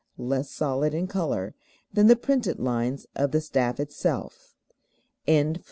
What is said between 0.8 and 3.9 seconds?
in color than the printed lines of the staff